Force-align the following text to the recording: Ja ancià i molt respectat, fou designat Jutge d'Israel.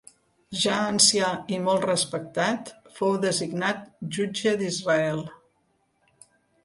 Ja 0.61 0.75
ancià 0.85 1.27
i 1.57 1.59
molt 1.65 1.85
respectat, 1.89 2.71
fou 3.01 3.13
designat 3.27 3.85
Jutge 4.17 4.55
d'Israel. 4.63 5.23